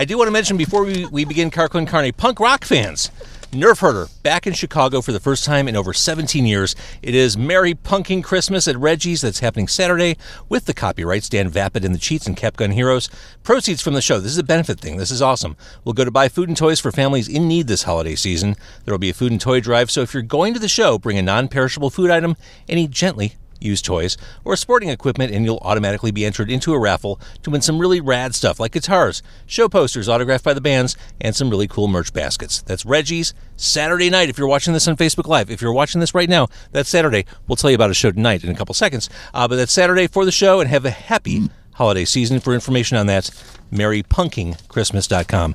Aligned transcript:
I 0.00 0.06
do 0.06 0.16
want 0.16 0.28
to 0.28 0.32
mention 0.32 0.56
before 0.56 0.82
we, 0.82 1.04
we 1.04 1.26
begin 1.26 1.50
Car 1.50 1.68
Con 1.68 1.84
Carne, 1.84 2.10
punk 2.14 2.40
rock 2.40 2.64
fans. 2.64 3.10
Nerf 3.52 3.80
Herder 3.80 4.06
back 4.22 4.46
in 4.46 4.54
Chicago 4.54 5.02
for 5.02 5.12
the 5.12 5.20
first 5.20 5.44
time 5.44 5.68
in 5.68 5.76
over 5.76 5.92
17 5.92 6.46
years. 6.46 6.74
It 7.02 7.14
is 7.14 7.36
Merry 7.36 7.74
Punking 7.74 8.24
Christmas 8.24 8.66
at 8.66 8.78
Reggie's 8.78 9.20
that's 9.20 9.40
happening 9.40 9.68
Saturday 9.68 10.16
with 10.48 10.64
the 10.64 10.72
copyrights 10.72 11.28
Dan 11.28 11.50
Vapid 11.50 11.84
and 11.84 11.94
the 11.94 11.98
Cheats 11.98 12.26
and 12.26 12.34
Cap 12.34 12.56
Gun 12.56 12.70
Heroes. 12.70 13.10
Proceeds 13.42 13.82
from 13.82 13.92
the 13.92 14.00
show. 14.00 14.20
This 14.20 14.32
is 14.32 14.38
a 14.38 14.42
benefit 14.42 14.80
thing. 14.80 14.96
This 14.96 15.10
is 15.10 15.20
awesome. 15.20 15.54
We'll 15.84 15.92
go 15.92 16.06
to 16.06 16.10
buy 16.10 16.30
food 16.30 16.48
and 16.48 16.56
toys 16.56 16.80
for 16.80 16.90
families 16.90 17.28
in 17.28 17.46
need 17.46 17.66
this 17.66 17.82
holiday 17.82 18.14
season. 18.14 18.56
There 18.86 18.94
will 18.94 18.98
be 18.98 19.10
a 19.10 19.14
food 19.14 19.32
and 19.32 19.40
toy 19.40 19.60
drive, 19.60 19.90
so 19.90 20.00
if 20.00 20.14
you're 20.14 20.22
going 20.22 20.54
to 20.54 20.60
the 20.60 20.66
show, 20.66 20.98
bring 20.98 21.18
a 21.18 21.22
non 21.22 21.46
perishable 21.46 21.90
food 21.90 22.10
item 22.10 22.38
and 22.70 22.78
eat 22.78 22.90
gently 22.90 23.34
used 23.60 23.84
toys, 23.84 24.16
or 24.44 24.56
sporting 24.56 24.88
equipment, 24.88 25.32
and 25.32 25.44
you'll 25.44 25.58
automatically 25.62 26.10
be 26.10 26.24
entered 26.24 26.50
into 26.50 26.72
a 26.72 26.78
raffle 26.78 27.20
to 27.42 27.50
win 27.50 27.60
some 27.60 27.78
really 27.78 28.00
rad 28.00 28.34
stuff 28.34 28.58
like 28.58 28.72
guitars, 28.72 29.22
show 29.46 29.68
posters 29.68 30.08
autographed 30.08 30.44
by 30.44 30.54
the 30.54 30.60
bands, 30.60 30.96
and 31.20 31.36
some 31.36 31.50
really 31.50 31.68
cool 31.68 31.88
merch 31.88 32.12
baskets. 32.12 32.62
That's 32.62 32.84
Reggie's 32.84 33.34
Saturday 33.56 34.10
night. 34.10 34.28
If 34.28 34.38
you're 34.38 34.48
watching 34.48 34.72
this 34.72 34.88
on 34.88 34.96
Facebook 34.96 35.26
Live, 35.26 35.50
if 35.50 35.60
you're 35.60 35.72
watching 35.72 36.00
this 36.00 36.14
right 36.14 36.28
now, 36.28 36.48
that's 36.72 36.88
Saturday. 36.88 37.26
We'll 37.46 37.56
tell 37.56 37.70
you 37.70 37.74
about 37.76 37.90
a 37.90 37.94
show 37.94 38.10
tonight 38.10 38.44
in 38.44 38.50
a 38.50 38.54
couple 38.54 38.74
seconds. 38.74 39.08
Uh, 39.34 39.46
but 39.46 39.56
that's 39.56 39.72
Saturday 39.72 40.06
for 40.06 40.24
the 40.24 40.32
show, 40.32 40.60
and 40.60 40.68
have 40.70 40.84
a 40.84 40.90
happy 40.90 41.48
holiday 41.74 42.04
season. 42.04 42.40
For 42.40 42.54
information 42.54 42.96
on 42.96 43.06
that, 43.06 43.30
MerryPunkingChristmas.com. 43.72 45.54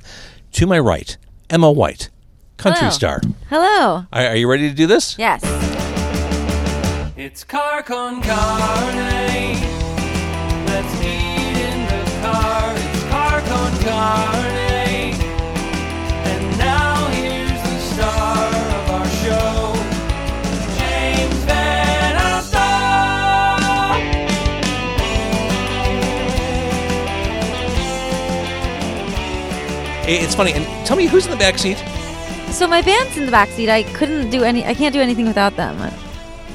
To 0.52 0.66
my 0.66 0.78
right, 0.78 1.16
Emma 1.50 1.70
White, 1.70 2.10
country 2.56 2.80
Hello. 2.80 2.90
star. 2.90 3.20
Hello. 3.48 4.06
Are, 4.12 4.26
are 4.28 4.36
you 4.36 4.48
ready 4.48 4.68
to 4.68 4.74
do 4.74 4.86
this? 4.86 5.18
Yes. 5.18 5.42
It's 7.16 7.44
car 7.44 7.82
con 7.82 8.20
carne. 8.20 9.56
Let's 10.66 10.94
eat 11.02 11.56
in 11.70 11.86
the 11.88 12.02
car. 12.20 12.74
It's 12.76 13.04
car 13.08 13.40
con 13.40 13.72
carne. 13.80 15.14
And 16.30 16.58
now 16.58 17.06
here's 17.12 17.62
the 17.62 17.78
star 17.94 18.48
of 18.78 18.90
our 18.90 19.08
show, 19.24 19.72
James 20.76 21.44
Van 21.48 22.16
Alstyne. 22.16 24.02
It- 30.06 30.22
It's 30.22 30.34
funny. 30.34 30.52
And 30.52 30.66
tell 30.86 30.96
me 30.96 31.06
who's 31.06 31.24
in 31.24 31.30
the 31.30 31.36
back 31.38 31.58
seat? 31.58 31.78
So 32.50 32.66
my 32.68 32.80
band's 32.82 33.16
in 33.16 33.26
the 33.26 33.32
backseat. 33.32 33.68
I 33.68 33.82
couldn't 33.94 34.30
do 34.30 34.44
any. 34.44 34.64
I 34.64 34.74
can't 34.74 34.92
do 34.92 35.00
anything 35.00 35.26
without 35.26 35.56
them. 35.56 35.76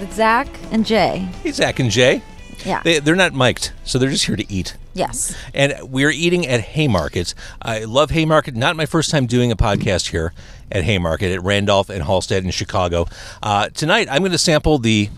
It's 0.02 0.16
Zach 0.16 0.48
and 0.72 0.86
Jay. 0.86 1.30
Hey, 1.44 1.52
Zach 1.52 1.80
and 1.80 1.92
Jay. 1.92 2.22
Yeah. 2.66 2.82
They, 2.84 3.00
they're 3.00 3.16
not 3.16 3.34
mic'd, 3.34 3.72
so 3.84 3.98
they're 4.00 4.10
just 4.10 4.26
here 4.26 4.36
to 4.36 4.52
eat. 4.52 4.76
yes. 4.94 5.36
And 5.54 5.76
we're 5.84 6.10
eating 6.12 6.46
at 6.48 6.60
Haymarket. 6.62 7.34
I 7.62 7.84
love 7.86 8.12
Haymarket. 8.12 8.56
Not 8.56 8.76
my 8.76 8.86
first 8.86 9.10
time 9.12 9.26
doing 9.26 9.52
a 9.52 9.56
podcast 9.56 10.10
here 10.10 10.34
at 10.72 10.84
Haymarket 10.84 11.32
at 11.32 11.44
Randolph 11.44 11.90
and 11.90 12.04
Halsted 12.04 12.44
in 12.44 12.52
Chicago. 12.52 13.08
Uh, 13.42 13.70
tonight, 13.70 14.08
I'm 14.12 14.20
going 14.20 14.32
to 14.32 14.38
sample 14.38 14.78
the 14.80 15.10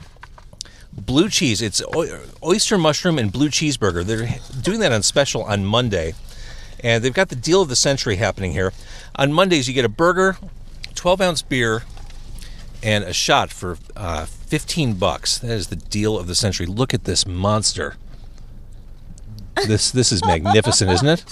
blue 0.93 1.29
cheese. 1.29 1.61
It's 1.61 1.81
oyster 2.43 2.77
mushroom 2.77 3.17
and 3.17 3.31
blue 3.31 3.49
cheeseburger. 3.49 4.03
They're 4.05 4.27
doing 4.61 4.79
that 4.81 4.91
on 4.91 5.01
special 5.03 5.43
on 5.43 5.65
Monday. 5.65 6.13
And 6.81 7.03
they've 7.03 7.13
got 7.13 7.29
the 7.29 7.35
deal 7.35 7.61
of 7.61 7.69
the 7.69 7.75
century 7.77 8.17
happening 8.17 8.51
here. 8.51 8.73
On 9.15 9.31
Mondays, 9.31 9.67
you 9.67 9.73
get 9.73 9.85
a 9.85 9.89
burger, 9.89 10.37
12 10.95 11.21
ounce 11.21 11.41
beer, 11.41 11.83
and 12.81 13.03
a 13.05 13.13
shot 13.13 13.49
for 13.51 13.77
uh, 13.95 14.25
15 14.53 14.93
bucks. 14.93 15.39
That 15.39 15.49
is 15.49 15.69
the 15.69 15.75
deal 15.75 16.15
of 16.15 16.27
the 16.27 16.35
century. 16.35 16.67
Look 16.67 16.93
at 16.93 17.05
this 17.05 17.25
monster. 17.25 17.95
This 19.65 19.89
this 19.89 20.11
is 20.11 20.23
magnificent, 20.23 20.91
isn't 20.91 21.07
it? 21.07 21.23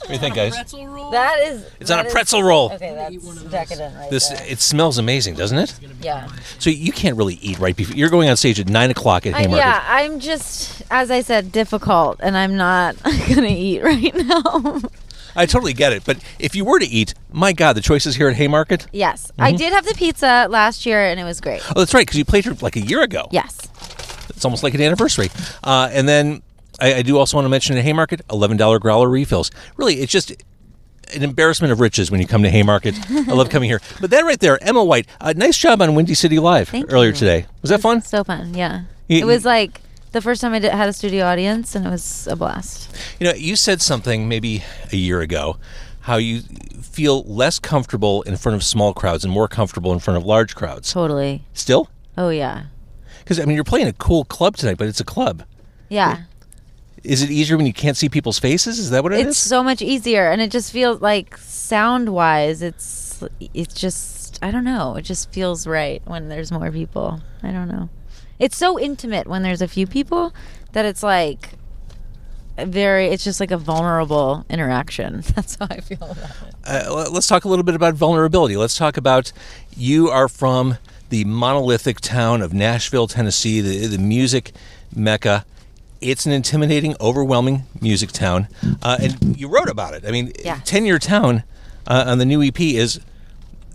What 0.00 0.08
do 0.08 0.12
you 0.14 0.18
think, 0.18 0.34
guys? 0.34 0.52
That 0.54 1.38
is. 1.44 1.70
It's 1.78 1.92
on 1.92 2.04
a 2.04 2.10
pretzel 2.10 2.42
roll. 2.42 2.72
Okay, 2.72 2.92
that's 2.96 3.44
decadent 3.44 3.94
right 3.94 4.10
This 4.10 4.28
there. 4.28 4.44
it 4.48 4.58
smells 4.58 4.98
amazing, 4.98 5.36
doesn't 5.36 5.56
it? 5.56 5.78
Yeah. 6.00 6.28
So 6.58 6.70
you 6.70 6.90
can't 6.90 7.16
really 7.16 7.34
eat 7.34 7.60
right 7.60 7.76
before 7.76 7.94
you're 7.94 8.10
going 8.10 8.28
on 8.28 8.36
stage 8.36 8.58
at 8.58 8.68
nine 8.68 8.90
o'clock 8.90 9.24
at 9.24 9.34
I, 9.34 9.42
Haymarket. 9.42 9.64
yeah, 9.64 9.84
I'm 9.86 10.18
just, 10.18 10.82
as 10.90 11.12
I 11.12 11.20
said, 11.20 11.52
difficult, 11.52 12.18
and 12.18 12.36
I'm 12.36 12.56
not 12.56 13.00
gonna 13.04 13.46
eat 13.46 13.84
right 13.84 14.12
now. 14.16 14.80
I 15.36 15.46
totally 15.46 15.72
get 15.72 15.92
it. 15.92 16.04
But 16.04 16.18
if 16.38 16.54
you 16.54 16.64
were 16.64 16.78
to 16.78 16.86
eat, 16.86 17.14
my 17.32 17.52
God, 17.52 17.74
the 17.74 17.80
choices 17.80 18.16
here 18.16 18.28
at 18.28 18.36
Haymarket. 18.36 18.86
yes, 18.92 19.30
Mm-hmm. 19.32 19.42
I 19.42 19.52
did 19.52 19.72
have 19.72 19.84
the 19.86 19.94
pizza 19.94 20.46
last 20.50 20.84
year, 20.86 21.00
and 21.04 21.18
it 21.18 21.24
was 21.24 21.40
great. 21.40 21.62
Oh, 21.74 21.78
that's 21.80 21.94
right, 21.94 22.06
because 22.06 22.18
you 22.18 22.24
played 22.24 22.44
here 22.44 22.56
like 22.60 22.76
a 22.76 22.80
year 22.80 23.02
ago. 23.02 23.28
Yes. 23.30 23.58
It's 24.28 24.44
almost 24.44 24.62
like 24.62 24.74
an 24.74 24.80
anniversary. 24.82 25.30
Uh, 25.62 25.88
and 25.92 26.08
then 26.08 26.42
I, 26.80 26.94
I 26.96 27.02
do 27.02 27.16
also 27.18 27.36
want 27.36 27.44
to 27.44 27.48
mention 27.48 27.76
at 27.76 27.84
Haymarket, 27.84 28.22
eleven 28.30 28.56
dollar 28.56 28.78
growler 28.78 29.08
refills. 29.08 29.50
Really, 29.76 29.94
it's 29.96 30.10
just 30.12 30.32
an 31.14 31.22
embarrassment 31.22 31.70
of 31.72 31.80
riches 31.80 32.10
when 32.10 32.20
you 32.20 32.26
come 32.26 32.42
to 32.42 32.48
Haymarket. 32.50 32.94
I 33.10 33.32
love 33.32 33.50
coming 33.50 33.68
here. 33.68 33.80
But 34.00 34.10
that 34.10 34.24
right 34.24 34.40
there, 34.40 34.62
Emma 34.62 34.82
White, 34.82 35.06
uh, 35.20 35.32
nice 35.36 35.58
job 35.58 35.82
on 35.82 35.94
Windy 35.94 36.14
City 36.14 36.38
Live 36.38 36.70
Thank 36.70 36.92
earlier 36.92 37.10
you. 37.10 37.16
today. 37.16 37.46
Was 37.60 37.70
that 37.70 37.80
fun? 37.82 38.00
So 38.02 38.24
fun. 38.24 38.54
Yeah. 38.54 38.82
You- 39.08 39.20
it 39.22 39.24
was 39.26 39.44
like 39.44 39.80
the 40.12 40.20
first 40.20 40.40
time 40.40 40.52
I 40.52 40.58
did, 40.58 40.72
had 40.72 40.88
a 40.88 40.92
studio 40.92 41.24
audience, 41.24 41.74
and 41.74 41.86
it 41.86 41.90
was 41.90 42.26
a 42.30 42.36
blast. 42.36 42.94
You 43.18 43.26
know, 43.28 43.34
you 43.34 43.56
said 43.56 43.80
something 43.80 44.28
maybe 44.28 44.62
a 44.92 44.96
year 44.96 45.20
ago 45.20 45.56
how 46.02 46.16
you 46.16 46.40
feel 46.82 47.22
less 47.22 47.58
comfortable 47.58 48.22
in 48.22 48.36
front 48.36 48.56
of 48.56 48.64
small 48.64 48.92
crowds 48.92 49.24
and 49.24 49.32
more 49.32 49.46
comfortable 49.46 49.92
in 49.92 50.00
front 50.00 50.16
of 50.16 50.24
large 50.24 50.54
crowds. 50.54 50.92
Totally. 50.92 51.44
Still? 51.52 51.88
Oh 52.18 52.28
yeah. 52.28 52.64
Because, 53.20 53.38
I 53.38 53.44
mean, 53.44 53.54
you're 53.54 53.64
playing 53.64 53.86
a 53.86 53.92
cool 53.92 54.24
club 54.24 54.56
tonight, 54.56 54.78
but 54.78 54.88
it's 54.88 54.98
a 55.00 55.04
club. 55.04 55.44
Yeah. 55.88 56.22
Is 57.04 57.22
it 57.22 57.30
easier 57.30 57.56
when 57.56 57.66
you 57.66 57.72
can't 57.72 57.96
see 57.96 58.08
people's 58.08 58.38
faces? 58.40 58.80
Is 58.80 58.90
that 58.90 59.02
what 59.04 59.12
it 59.12 59.20
is? 59.20 59.26
it's 59.28 59.38
so 59.38 59.62
much 59.62 59.80
easier 59.80 60.28
and 60.30 60.42
it 60.42 60.50
just 60.50 60.72
feels 60.72 61.00
like 61.00 61.36
sound 61.38 62.08
wise 62.08 62.62
it's 62.62 63.22
it's 63.54 63.74
just 63.74 64.38
i 64.42 64.50
don't 64.50 64.64
know 64.64 64.96
it 64.96 65.02
just 65.02 65.32
feels 65.32 65.66
right 65.66 66.02
when 66.04 66.28
there's 66.28 66.50
more 66.52 66.70
people 66.70 67.20
i 67.42 67.50
don't 67.50 67.68
know 67.68 67.88
it's 68.38 68.56
so 68.56 68.78
intimate 68.78 69.26
when 69.26 69.42
there's 69.42 69.62
a 69.62 69.68
few 69.68 69.86
people 69.86 70.32
that 70.72 70.84
it's 70.84 71.02
like 71.02 71.50
very 72.58 73.06
it's 73.08 73.24
just 73.24 73.40
like 73.40 73.50
a 73.50 73.56
vulnerable 73.56 74.44
interaction 74.50 75.20
that's 75.34 75.56
how 75.56 75.66
i 75.70 75.80
feel 75.80 75.98
about 76.02 76.16
it 76.18 76.54
uh, 76.88 76.94
let- 76.94 77.12
let's 77.12 77.26
talk 77.26 77.44
a 77.44 77.48
little 77.48 77.64
bit 77.64 77.74
about 77.74 77.94
vulnerability. 77.94 78.56
Let's 78.56 78.76
talk 78.76 78.96
about 78.96 79.32
you 79.76 80.08
are 80.10 80.28
from 80.28 80.78
the 81.08 81.24
monolithic 81.24 82.00
town 82.00 82.40
of 82.40 82.54
Nashville, 82.54 83.08
Tennessee, 83.08 83.60
the, 83.60 83.86
the 83.88 83.98
music 83.98 84.52
mecca. 84.94 85.44
It's 86.00 86.24
an 86.24 86.30
intimidating, 86.30 86.94
overwhelming 87.00 87.64
music 87.80 88.12
town, 88.12 88.46
uh, 88.80 88.96
and 89.00 89.36
you 89.36 89.48
wrote 89.48 89.68
about 89.68 89.94
it. 89.94 90.04
I 90.06 90.12
mean, 90.12 90.30
Yeah. 90.44 90.60
ten 90.64 90.86
year 90.86 91.00
town 91.00 91.42
uh, 91.88 92.04
on 92.06 92.18
the 92.18 92.24
new 92.24 92.40
EP 92.44 92.60
is 92.60 93.00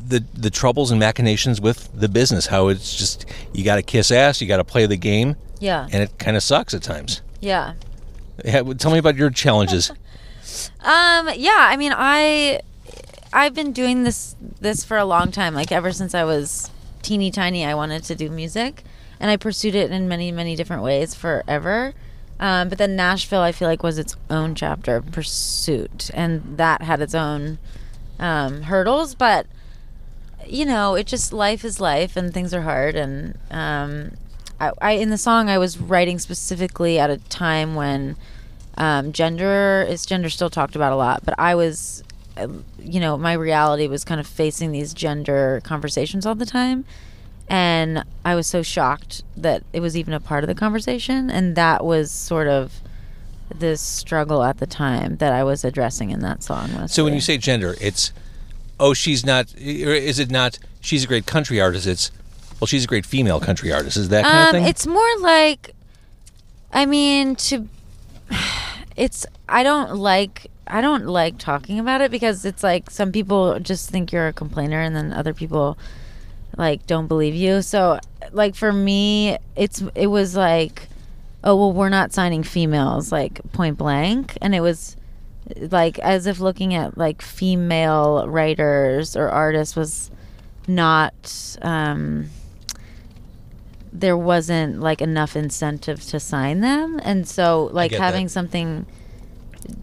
the 0.10 0.24
the 0.34 0.50
troubles 0.50 0.92
and 0.92 1.00
machinations 1.00 1.60
with 1.62 1.90
the 1.94 2.10
business. 2.10 2.48
How 2.48 2.68
it's 2.68 2.96
just 2.96 3.26
you 3.54 3.64
got 3.64 3.76
to 3.76 3.84
kiss 3.84 4.12
ass, 4.12 4.42
you 4.42 4.48
got 4.48 4.58
to 4.58 4.64
play 4.64 4.86
the 4.86 4.98
game, 4.98 5.36
yeah 5.60 5.88
and 5.92 6.04
it 6.04 6.18
kind 6.20 6.38
of 6.38 6.44
sucks 6.44 6.74
at 6.74 6.84
times. 6.84 7.22
yeah 7.42 7.74
Yeah, 8.44 8.62
tell 8.78 8.92
me 8.92 9.00
about 9.00 9.16
your 9.16 9.30
challenges. 9.30 9.92
Um, 10.80 11.30
yeah, 11.36 11.68
I 11.70 11.76
mean, 11.76 11.94
I 11.96 12.62
I've 13.34 13.54
been 13.54 13.74
doing 13.74 14.04
this 14.04 14.36
this 14.62 14.84
for 14.86 14.98
a 14.98 15.06
long 15.06 15.32
time. 15.32 15.54
Like 15.54 15.72
ever 15.72 15.92
since 15.92 16.16
I 16.16 16.24
was 16.24 16.72
teeny 17.02 17.32
tiny, 17.32 17.66
I 17.66 17.74
wanted 17.74 18.04
to 18.06 18.16
do 18.16 18.30
music, 18.30 18.84
and 19.20 19.30
I 19.30 19.38
pursued 19.38 19.76
it 19.76 19.92
in 19.92 20.08
many 20.08 20.32
many 20.32 20.56
different 20.56 20.84
ways 20.84 21.14
forever. 21.14 21.94
Um, 22.40 22.70
but 22.70 22.78
then 22.78 22.96
Nashville, 22.96 23.42
I 23.42 23.52
feel 23.52 23.68
like, 23.68 23.82
was 23.84 23.98
its 23.98 24.16
own 24.30 24.56
chapter 24.56 24.96
of 24.98 25.12
pursuit, 25.12 26.12
and 26.14 26.58
that 26.58 26.82
had 26.84 27.02
its 27.02 27.16
own 27.16 27.58
um, 28.20 28.64
hurdles. 28.64 29.16
But 29.16 29.48
you 30.50 30.66
know, 30.66 30.96
it 30.96 31.08
just 31.08 31.34
life 31.34 31.64
is 31.66 31.80
life, 31.80 32.16
and 32.16 32.34
things 32.34 32.54
are 32.54 32.62
hard. 32.62 32.96
And 32.96 33.38
um, 33.52 34.12
I, 34.60 34.72
I 34.82 34.92
in 34.94 35.10
the 35.10 35.18
song, 35.18 35.50
I 35.50 35.58
was 35.58 35.78
writing 35.78 36.20
specifically 36.20 37.00
at 37.00 37.10
a 37.10 37.18
time 37.18 37.76
when 37.76 38.16
um, 38.78 39.12
gender 39.12 39.86
is 39.88 40.06
gender 40.06 40.30
still 40.30 40.50
talked 40.50 40.76
about 40.76 40.92
a 40.92 40.96
lot, 40.96 41.24
but 41.26 41.34
I 41.38 41.56
was, 41.56 42.04
uh, 42.38 42.48
you 42.80 43.00
know, 43.00 43.18
my 43.18 43.34
reality 43.34 43.88
was 43.88 44.04
kind 44.04 44.20
of 44.20 44.28
facing 44.28 44.72
these 44.72 44.94
gender 44.94 45.62
conversations 45.64 46.26
all 46.26 46.36
the 46.36 46.46
time, 46.46 46.86
and 47.50 48.04
I 48.24 48.36
was 48.36 48.46
so 48.46 48.62
shocked 48.62 49.24
that 49.36 49.64
it 49.74 49.80
was 49.80 49.98
even 49.98 50.14
a 50.14 50.20
part 50.20 50.44
of 50.44 50.48
the 50.48 50.56
conversation, 50.56 51.30
and 51.30 51.56
that 51.56 51.84
was 51.84 52.12
sort 52.12 52.48
of 52.48 52.82
this 53.54 53.82
struggle 53.82 54.44
at 54.44 54.58
the 54.58 54.68
time 54.68 55.18
that 55.18 55.34
I 55.34 55.44
was 55.44 55.64
addressing 55.64 56.12
in 56.12 56.20
that 56.20 56.44
song. 56.44 56.88
So 56.88 57.04
when 57.04 57.14
you 57.14 57.22
say 57.22 57.38
gender, 57.38 57.76
it's 57.80 58.12
oh 58.80 58.94
she's 58.94 59.26
not, 59.26 59.54
or 59.56 59.60
is 59.94 60.20
it 60.20 60.30
not? 60.32 60.60
She's 60.82 61.04
a 61.04 61.08
great 61.08 61.26
country 61.26 61.60
artist. 61.60 61.88
It's 61.88 62.12
well, 62.60 62.68
she's 62.68 62.84
a 62.86 62.88
great 62.88 63.06
female 63.06 63.40
country 63.40 63.72
artist. 63.72 63.98
Is 63.98 64.10
that 64.10 64.24
kind 64.24 64.38
of 64.40 64.46
Um, 64.48 64.52
thing? 64.54 64.66
it's 64.70 64.88
more 64.88 65.18
like, 65.20 65.74
I 66.74 66.86
mean, 66.86 67.36
to, 67.36 67.68
it's 68.96 69.26
I 69.48 69.64
don't 69.64 69.96
like 69.98 70.48
I 70.68 70.82
don't 70.82 71.06
like 71.06 71.38
talking 71.38 71.80
about 71.80 72.02
it 72.02 72.12
because 72.12 72.44
it's 72.46 72.64
like 72.64 72.90
some 72.90 73.12
people 73.12 73.60
just 73.60 73.90
think 73.90 74.12
you're 74.12 74.28
a 74.28 74.34
complainer 74.34 74.82
and 74.82 74.96
then 74.96 75.14
other 75.14 75.34
people 75.34 75.78
like 76.58 76.86
don't 76.88 77.08
believe 77.08 77.36
you. 77.36 77.62
So 77.62 78.00
like 78.32 78.56
for 78.56 78.74
me, 78.74 79.38
it's 79.56 79.82
it 79.96 80.08
was 80.08 80.36
like, 80.36 80.90
oh 81.44 81.56
well, 81.56 81.72
we're 81.72 81.90
not 81.90 82.12
signing 82.12 82.44
females 82.44 83.12
like 83.12 83.40
point 83.54 83.78
blank, 83.78 84.38
and 84.42 84.54
it 84.54 84.62
was 84.62 84.97
like 85.72 86.00
as 86.00 86.28
if 86.28 86.40
looking 86.40 86.74
at 86.74 86.98
like 86.98 87.22
female 87.22 88.28
writers 88.28 89.16
or 89.16 89.30
artists 89.30 89.76
was 89.76 90.12
not 90.68 91.58
um 91.62 92.30
there 93.94 94.18
wasn't 94.18 94.80
like 94.80 95.02
enough 95.02 95.36
incentive 95.36 96.04
to 96.04 96.20
sign 96.20 96.60
them 96.60 97.00
and 97.04 97.28
so 97.28 97.70
like 97.72 97.92
having 97.92 98.26
that. 98.26 98.32
something 98.32 98.86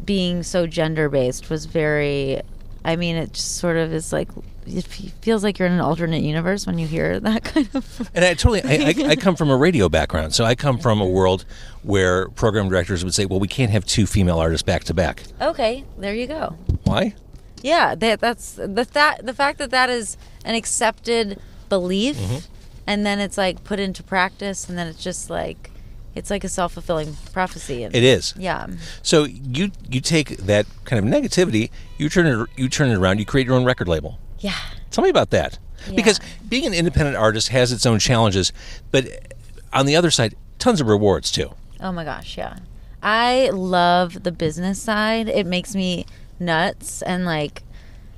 being 0.05 0.43
so 0.43 0.67
gender 0.67 1.09
based 1.09 1.51
was 1.51 1.67
very 1.67 2.41
i 2.85 2.97
mean 2.97 3.17
it 3.17 3.33
just 3.33 3.57
sort 3.57 3.77
of 3.77 3.93
is 3.93 4.13
like 4.13 4.29
it 4.67 4.87
feels 5.21 5.45
like 5.45 5.59
you're 5.59 5.67
in 5.69 5.75
an 5.75 5.81
alternate 5.81 6.23
universe 6.23 6.67
when 6.67 6.79
you 6.79 6.87
hear 6.87 7.21
that 7.29 7.45
kind 7.45 7.69
of 7.75 8.11
And 8.15 8.25
I 8.25 8.33
totally, 8.33 8.63
I, 8.65 8.95
I, 9.09 9.11
I 9.11 9.17
come 9.17 9.37
from 9.37 9.51
a 9.51 9.57
radio 9.57 9.91
background, 9.91 10.35
so 10.35 10.43
I 10.45 10.55
come 10.55 10.79
from 10.79 11.03
a 11.03 11.07
world 11.07 11.45
where 11.83 12.29
program 12.31 12.71
directors 12.71 13.05
would 13.05 13.13
say, 13.13 13.27
"Well, 13.27 13.41
we 13.41 13.47
can't 13.49 13.71
have 13.71 13.85
two 13.85 14.07
female 14.07 14.39
artists 14.39 14.63
back 14.63 14.85
to 14.85 14.95
back." 14.95 15.25
okay 15.41 15.85
there 15.99 16.15
you 16.15 16.27
go 16.27 16.57
Why? 16.85 17.15
Yeah, 17.63 17.95
that, 17.95 18.21
that's 18.21 18.53
the 18.53 18.87
that 18.93 19.25
the 19.27 19.35
fact 19.35 19.59
that 19.59 19.71
that 19.71 19.91
is 19.91 20.17
an 20.47 20.55
accepted 20.55 21.39
belief, 21.69 22.17
Mm-hmm. 22.17 22.39
and 22.87 23.05
then 23.05 23.19
it's 23.21 23.37
like 23.37 23.65
put 23.65 23.79
into 23.81 24.03
practice, 24.03 24.67
and 24.69 24.79
then 24.79 24.87
it's 24.87 25.03
just 25.05 25.29
like 25.29 25.71
it's 26.15 26.31
like 26.31 26.45
a 26.45 26.49
self 26.49 26.73
fulfilling 26.73 27.17
prophecy. 27.33 27.85
It 27.85 27.95
is. 27.95 28.35
Yeah. 28.37 28.69
So 29.03 29.25
you 29.25 29.71
you 29.91 30.01
take 30.01 30.37
that 30.39 30.67
kind 30.85 30.99
of 30.99 31.23
negativity, 31.23 31.71
you 31.99 32.09
turn 32.09 32.27
it 32.27 32.49
you 32.57 32.69
turn 32.69 32.91
it 32.91 32.97
around, 32.97 33.19
you 33.19 33.25
create 33.25 33.47
your 33.47 33.57
own 33.57 33.65
record 33.65 33.89
label. 33.89 34.19
Yeah. 34.39 34.59
Tell 34.91 35.03
me 35.03 35.11
about 35.11 35.31
that. 35.31 35.59
Because 35.95 36.19
being 36.49 36.65
an 36.65 36.73
independent 36.73 37.17
artist 37.17 37.49
has 37.49 37.71
its 37.71 37.85
own 37.85 37.99
challenges, 37.99 38.53
but 38.91 39.35
on 39.73 39.85
the 39.85 39.97
other 39.97 40.11
side, 40.11 40.35
tons 40.59 40.81
of 40.81 40.87
rewards 40.87 41.31
too. 41.31 41.53
Oh 41.81 41.93
my 41.93 42.05
gosh, 42.05 42.39
yeah. 42.39 42.59
I 43.03 43.51
love 43.51 44.23
the 44.23 44.33
business 44.33 44.81
side. 44.81 45.29
It 45.29 45.47
makes 45.47 45.75
me 45.75 46.07
nuts 46.41 47.03
and 47.03 47.27
like 47.27 47.63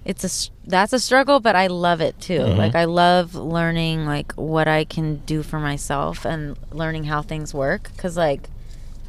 it's 0.06 0.24
a 0.24 0.50
that's 0.68 0.92
a 0.92 1.00
struggle, 1.00 1.40
but 1.40 1.56
I 1.56 1.66
love 1.66 2.00
it 2.00 2.18
too. 2.20 2.38
Mm-hmm. 2.38 2.58
Like 2.58 2.74
I 2.76 2.84
love 2.84 3.34
learning 3.34 4.06
like 4.06 4.32
what 4.34 4.68
I 4.68 4.84
can 4.84 5.16
do 5.26 5.42
for 5.42 5.58
myself 5.58 6.24
and 6.24 6.56
learning 6.70 7.04
how 7.04 7.22
things 7.22 7.52
work 7.52 7.90
cuz 7.98 8.16
like 8.16 8.48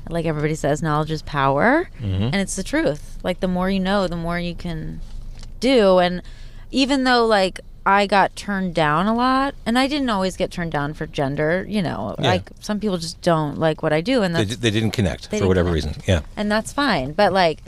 like 0.09 0.25
everybody 0.25 0.55
says 0.55 0.81
knowledge 0.81 1.11
is 1.11 1.21
power 1.21 1.89
mm-hmm. 2.01 2.23
and 2.23 2.35
it's 2.35 2.55
the 2.55 2.63
truth. 2.63 3.17
Like 3.23 3.39
the 3.41 3.47
more 3.47 3.69
you 3.69 3.79
know, 3.79 4.07
the 4.07 4.15
more 4.17 4.39
you 4.39 4.55
can 4.55 5.01
do 5.59 5.99
and 5.99 6.21
even 6.71 7.03
though 7.03 7.25
like 7.25 7.59
I 7.85 8.05
got 8.07 8.35
turned 8.35 8.73
down 8.73 9.05
a 9.07 9.15
lot 9.15 9.53
and 9.65 9.77
I 9.79 9.87
didn't 9.87 10.09
always 10.09 10.35
get 10.35 10.51
turned 10.51 10.71
down 10.71 10.93
for 10.93 11.05
gender, 11.05 11.65
you 11.69 11.81
know. 11.81 12.15
Yeah. 12.19 12.27
Like 12.27 12.49
some 12.59 12.79
people 12.79 12.97
just 12.97 13.21
don't 13.21 13.57
like 13.59 13.83
what 13.83 13.93
I 13.93 14.01
do 14.01 14.23
and 14.23 14.35
They, 14.35 14.45
they 14.45 14.71
didn't 14.71 14.91
connect 14.91 15.29
They 15.29 15.37
for 15.37 15.41
didn't 15.41 15.47
whatever 15.49 15.69
connect. 15.69 15.97
reason. 15.97 16.03
Yeah. 16.07 16.21
and 16.35 16.51
that's 16.51 16.73
fine. 16.73 17.13
But 17.13 17.33
like 17.33 17.59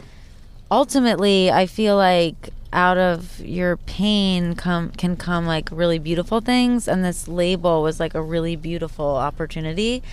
ultimately, 0.72 1.52
I 1.52 1.66
feel 1.68 1.96
like 1.96 2.50
out 2.72 2.98
of 2.98 3.40
your 3.40 3.78
pain 3.78 4.54
come 4.56 4.90
can 4.92 5.16
come 5.18 5.46
like 5.48 5.68
really 5.72 5.98
beautiful 5.98 6.40
things 6.40 6.88
and 6.88 7.04
this 7.04 7.28
label 7.28 7.82
was 7.82 8.00
like 8.00 8.14
a 8.14 8.22
really 8.22 8.56
beautiful 8.56 9.16
opportunity 9.16 10.04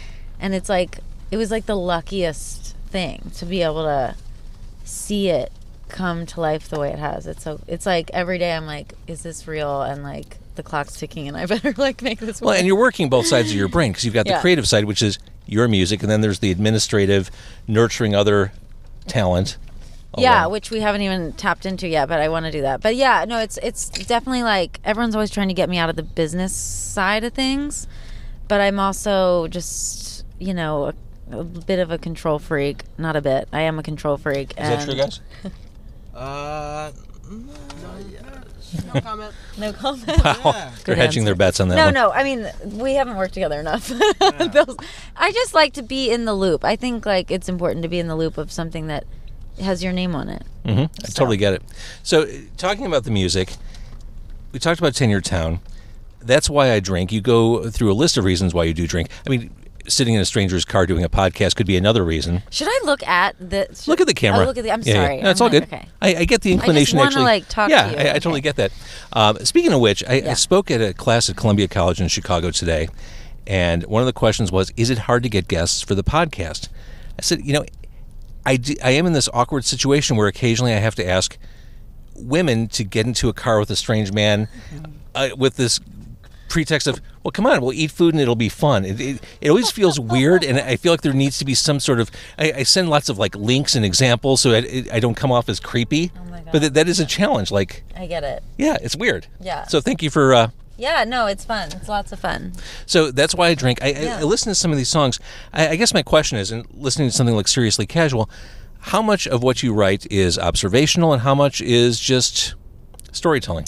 and 0.41 0.55
it's 0.55 0.69
like 0.69 0.99
it 1.31 1.37
was 1.37 1.51
like 1.51 1.67
the 1.67 1.77
luckiest 1.77 2.75
thing 2.89 3.31
to 3.35 3.45
be 3.45 3.61
able 3.63 3.83
to 3.85 4.15
see 4.85 5.29
it 5.29 5.53
come 5.89 6.25
to 6.27 6.41
life 6.41 6.69
the 6.69 6.81
way 6.81 6.91
it 6.91 6.99
has. 6.99 7.27
It's 7.27 7.45
so 7.45 7.61
it's 7.69 7.87
like 7.87 8.11
every 8.13 8.39
day 8.39 8.53
I'm 8.53 8.67
like 8.67 8.95
is 9.07 9.23
this 9.23 9.47
real 9.47 9.83
and 9.83 10.03
like 10.03 10.39
the 10.55 10.63
clock's 10.63 10.97
ticking 10.99 11.29
and 11.29 11.37
I 11.37 11.47
better 11.53 11.75
like 11.77 12.01
make 12.03 12.19
this 12.21 12.41
Well, 12.41 12.51
work. 12.53 12.59
and 12.59 12.67
you're 12.67 12.77
working 12.79 13.09
both 13.11 13.27
sides 13.27 13.51
of 13.51 13.57
your 13.57 13.69
brain 13.69 13.93
because 13.93 14.05
you've 14.05 14.15
got 14.15 14.25
the 14.25 14.33
Yeah. 14.33 14.41
creative 14.41 14.67
side, 14.67 14.87
which 14.87 15.03
is 15.03 15.19
your 15.47 15.69
music, 15.69 16.03
and 16.03 16.11
then 16.11 16.23
there's 16.23 16.41
the 16.41 16.51
administrative, 16.51 17.31
nurturing 17.69 18.15
other 18.17 18.53
talent. 19.07 19.59
Yeah, 20.17 20.43
along. 20.43 20.53
which 20.53 20.71
we 20.71 20.81
haven't 20.81 21.03
even 21.03 21.33
tapped 21.35 21.67
into 21.67 21.87
yet, 21.89 22.09
but 22.09 22.21
I 22.21 22.29
want 22.29 22.47
to 22.47 22.53
do 22.53 22.63
that. 22.63 22.81
But 22.81 22.97
yeah, 22.97 23.25
no, 23.29 23.39
it's 23.39 23.59
it's 23.63 23.89
definitely 23.91 24.43
like 24.45 24.81
everyone's 24.85 25.15
always 25.15 25.31
trying 25.31 25.49
to 25.49 25.55
get 25.55 25.69
me 25.69 25.77
out 25.79 25.91
of 25.91 25.97
the 25.97 26.03
business 26.03 26.55
side 26.57 27.23
of 27.25 27.33
things, 27.35 27.87
but 28.49 28.61
I'm 28.61 28.79
also 28.81 29.47
just 29.49 30.25
you 30.39 30.55
know 30.55 30.87
a, 31.31 31.39
a 31.39 31.45
bit 31.45 31.79
of 31.81 31.91
a 31.91 31.99
control 31.99 32.39
freak. 32.39 32.83
Not 32.97 33.15
a 33.17 33.21
bit. 33.21 33.49
I 33.53 33.63
am 33.63 33.79
a 33.79 33.83
control 33.83 34.17
freak. 34.17 34.53
Is 34.53 34.57
that 34.57 34.85
true, 34.85 34.95
guys? 34.95 35.21
Uh, 36.15 36.93
no 37.29 37.39
yes. 38.11 38.85
no 38.95 39.01
comment. 39.03 39.35
No 39.59 39.73
comment. 39.75 40.07
Wow. 40.25 40.53
They're 40.53 40.73
Good 40.85 40.97
hedging 40.99 41.25
their 41.27 41.35
bets 41.35 41.61
on 41.61 41.69
that 41.69 41.77
No, 41.77 41.85
one. 41.87 41.95
no. 41.95 42.11
I 42.11 42.25
mean, 42.25 42.49
we 42.79 42.95
haven't 42.95 43.17
worked 43.17 43.35
together 43.35 43.61
enough. 43.61 43.89
Those- 43.89 44.77
I 45.15 45.31
just 45.33 45.53
like 45.53 45.75
to 45.75 45.83
be 45.83 46.11
in 46.11 46.25
the 46.25 46.33
loop. 46.33 46.65
I 46.65 46.75
think 46.77 47.05
like 47.05 47.31
it's 47.31 47.51
important 47.51 47.83
to 47.83 47.89
be 47.91 47.99
in 47.99 48.09
the 48.09 48.17
loop 48.17 48.39
of 48.39 48.51
something 48.51 48.87
that 48.87 49.05
has 49.61 49.83
your 49.83 49.93
name 49.93 50.15
on 50.15 50.29
it. 50.29 50.43
hmm 50.65 50.81
I 50.81 51.09
totally 51.15 51.37
get 51.37 51.55
it. 51.55 51.63
So, 52.03 52.27
talking 52.57 52.87
about 52.87 53.05
the 53.05 53.11
music, 53.11 53.55
we 54.53 54.59
talked 54.59 54.79
about 54.81 54.95
Ten 54.95 55.11
Year 55.11 55.21
Town. 55.21 55.61
That's 56.21 56.51
why 56.51 56.73
I 56.73 56.81
drink. 56.81 57.13
You 57.13 57.21
go 57.21 57.71
through 57.71 57.93
a 57.93 57.95
list 57.95 58.17
of 58.17 58.25
reasons 58.25 58.53
why 58.53 58.65
you 58.65 58.75
do 58.75 58.87
drink. 58.87 59.11
I 59.27 59.31
mean, 59.31 59.51
sitting 59.87 60.15
in 60.15 60.21
a 60.21 60.25
stranger's 60.25 60.65
car 60.65 60.85
doing 60.87 61.05
a 61.05 61.09
podcast 61.09 61.55
could 61.55 61.67
be 61.67 61.77
another 61.77 62.05
reason. 62.05 62.43
Should 62.51 62.67
I 62.69 62.81
look 62.85 63.07
at 63.07 63.37
the? 63.39 63.69
should- 63.73 63.87
Look 63.89 64.01
at 64.01 64.09
the 64.09 64.15
camera. 64.15 64.43
Oh, 64.43 64.47
look 64.47 64.59
at 64.59 64.65
the. 64.65 64.73
I'm 64.73 64.83
Yeah, 64.83 64.95
yeah. 64.95 65.03
sorry. 65.05 65.21
No, 65.23 65.31
it's 65.31 65.41
I'm 65.41 65.45
all 65.47 65.53
like, 65.53 65.71
good. 65.71 65.77
Okay. 65.77 65.89
I, 66.03 66.15
I 66.17 66.25
get 66.25 66.41
the 66.43 66.53
inclination. 66.53 66.99
wanna, 66.99 67.09
actually, 67.11 67.25
like, 67.25 67.49
talk 67.49 67.69
to 67.69 67.75
yeah, 67.75 67.91
you. 67.91 67.97
I, 67.97 68.01
I 68.01 68.03
Okay. 68.11 68.13
totally 68.19 68.41
get 68.41 68.57
that. 68.57 68.73
Um, 69.13 69.37
speaking 69.45 69.73
of 69.73 69.81
which, 69.81 70.03
I, 70.09 70.23
I 70.31 70.35
spoke 70.35 70.71
at 70.71 70.81
a 70.81 70.93
class 70.93 71.31
at 71.31 71.37
Columbia 71.37 71.69
College 71.69 72.01
in 72.01 72.09
Chicago 72.09 72.51
today, 72.51 72.89
and 73.47 73.85
one 73.85 74.03
of 74.03 74.07
the 74.07 74.13
questions 74.13 74.51
was, 74.51 74.73
"Is 74.77 74.91
it 74.91 74.99
hard 74.99 75.23
to 75.23 75.29
get 75.29 75.47
guests 75.47 75.81
for 75.83 75.95
the 75.95 76.03
podcast?" 76.05 76.69
I 77.19 77.23
said, 77.23 77.45
"You 77.45 77.53
know, 77.53 77.65
I, 78.47 78.57
d- 78.57 78.79
I 78.83 78.91
am 78.93 79.05
in 79.07 79.13
this 79.13 79.29
awkward 79.35 79.65
situation 79.65 80.17
where 80.17 80.29
occasionally 80.29 80.73
I 80.73 80.79
have 80.79 80.95
to 80.95 81.07
ask 81.07 81.37
women 82.15 82.69
to 82.69 82.85
get 82.85 83.05
into 83.07 83.29
a 83.29 83.33
car 83.33 83.59
with 83.61 83.71
a 83.71 83.77
strange 83.77 84.13
man 84.13 84.49
uh, 85.15 85.31
with 85.37 85.57
this 85.57 85.81
pretext 86.49 86.87
of 86.87 87.01
well 87.25 87.33
come 87.33 87.45
on 87.45 87.61
we'll 87.61 87.73
eat 87.73 87.91
food 87.91 88.15
and 88.15 88.21
it'll 88.21 88.37
be 88.37 88.49
fun 88.49 88.85
it, 88.85 89.01
it, 89.01 89.21
it 89.41 89.49
always 89.51 89.69
feels 89.71 89.99
weird 89.99 90.45
and 90.45 90.59
i 90.61 90.77
feel 90.77 90.93
like 90.93 91.01
there 91.03 91.13
needs 91.13 91.39
to 91.39 91.45
be 91.45 91.55
some 91.55 91.81
sort 91.81 91.99
of 91.99 92.09
i, 92.39 92.53
I 92.59 92.63
send 92.63 92.89
lots 92.89 93.09
of 93.09 93.19
like 93.19 93.35
links 93.35 93.75
and 93.75 93.85
examples 93.85 94.41
so 94.43 94.53
I, 94.53 94.85
I 94.93 95.01
don't 95.01 95.17
come 95.17 95.33
off 95.33 95.49
as 95.49 95.59
creepy 95.59 96.13
Oh 96.17 96.31
my 96.31 96.39
God. 96.41 96.53
but 96.53 96.63
that, 96.63 96.75
that 96.75 96.89
is 96.89 97.01
a 97.01 97.05
challenge 97.05 97.51
like 97.51 97.83
I 97.97 98.07
get 98.07 98.23
it. 98.23 98.45
yeah 98.57 98.77
it's 98.81 98.95
weird 98.97 99.27
Yeah. 99.41 99.65
so 99.67 99.81
thank 99.81 100.03
you 100.05 100.09
for 100.09 100.33
uh, 100.35 100.51
Yeah. 100.77 101.05
No, 101.05 101.27
it's 101.27 101.45
fun. 101.45 101.69
It's 101.73 101.89
lots 101.89 102.13
of 102.13 102.21
fun. 102.21 102.53
so 102.87 103.11
that's 103.11 103.35
why 103.35 103.49
I 103.49 103.55
drink. 103.55 103.83
I, 103.83 103.87
I, 103.87 103.91
Yeah. 103.91 104.19
I 104.19 104.23
listen 104.23 104.51
to 104.51 104.55
some 104.55 104.71
of 104.73 104.77
these 104.77 104.89
songs. 104.89 105.19
I, 105.53 105.69
I 105.69 105.77
guess 105.77 105.95
my 105.95 106.03
question 106.03 106.39
is, 106.39 106.53
in 106.53 106.65
listening 106.73 107.09
to 107.09 107.15
something 107.15 107.35
like 107.37 107.49
Seriously 107.49 107.87
Casual, 107.87 108.29
how 108.81 109.03
much 109.03 109.27
of 109.27 109.43
what 109.43 109.63
you 109.63 109.73
write 109.73 110.07
is 110.13 110.39
observational 110.39 111.13
and 111.13 111.23
how 111.23 111.35
much 111.35 111.61
is 111.61 111.99
just 111.99 112.55
storytelling 113.13 113.67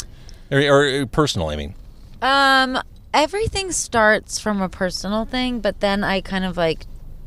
or, 0.50 0.61
or 0.61 1.06
personal? 1.06 1.49
I 1.49 1.56
mean, 1.56 1.75
Um, 2.23 2.78
everything 3.14 3.73
starts 3.73 4.38
from 4.38 4.61
a 4.61 4.68
personal 4.68 5.25
thing, 5.25 5.61
but 5.61 5.80
then 5.80 6.04
I 6.04 6.21
kind 6.21 6.44
of 6.44 6.56
like 6.56 6.87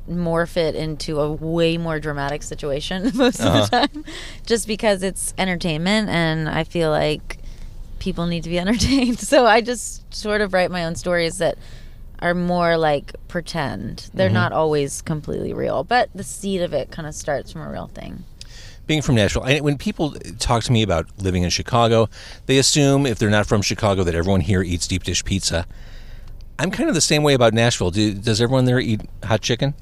morph 0.09 0.57
it 0.57 0.75
into 0.75 1.19
a 1.19 1.31
way 1.31 1.77
more 1.77 1.99
dramatic 1.99 2.43
situation 2.43 3.11
most 3.15 3.39
of 3.39 3.45
Uh-huh. 3.47 3.61
the 3.65 3.87
time, 3.87 4.05
just 4.45 4.67
because 4.67 5.03
it's 5.03 5.33
entertainment 5.37 6.09
and 6.09 6.47
I 6.49 6.63
feel 6.63 6.89
like 6.91 7.39
people 8.01 8.25
need 8.25 8.43
to 8.43 8.49
be 8.49 8.59
entertained. 8.65 9.19
So 9.19 9.45
I 9.45 9.61
just 9.61 10.13
sort 10.13 10.41
of 10.41 10.53
write 10.53 10.71
my 10.71 10.83
own 10.83 10.95
stories 10.95 11.37
that 11.37 11.57
are 12.19 12.33
more 12.33 12.75
like 12.77 13.15
pretend. 13.29 14.09
They're 14.13 14.27
Mm-hmm. 14.27 14.33
not 14.33 14.51
always 14.51 15.01
completely 15.01 15.53
real, 15.53 15.83
but 15.85 16.09
the 16.13 16.23
seed 16.23 16.61
of 16.61 16.73
it 16.73 16.91
kind 16.91 17.07
of 17.07 17.15
starts 17.15 17.51
from 17.51 17.61
a 17.61 17.69
real 17.71 17.87
thing. 17.87 18.23
being 18.87 19.01
from 19.01 19.15
Nashville, 19.15 19.43
I, 19.43 19.59
when 19.59 19.77
people 19.77 20.11
talk 20.37 20.63
to 20.63 20.71
me 20.71 20.81
about 20.83 21.05
living 21.17 21.43
in 21.43 21.49
Chicago, 21.49 22.09
they 22.47 22.57
assume 22.57 23.05
if 23.05 23.17
they're 23.19 23.29
not 23.29 23.45
from 23.47 23.61
Chicago 23.61 24.03
that 24.03 24.13
everyone 24.15 24.41
here 24.41 24.61
eats 24.61 24.85
deep 24.87 25.03
dish 25.03 25.23
pizza. 25.23 25.65
I'm 26.59 26.69
kind 26.71 26.89
of 26.89 26.95
the 26.95 27.01
same 27.01 27.23
way 27.23 27.33
about 27.33 27.53
Nashville. 27.53 27.89
Do, 27.91 28.13
does 28.13 28.39
everyone 28.41 28.65
there 28.65 28.79
eat 28.79 29.01
hot 29.23 29.41
chicken? 29.41 29.73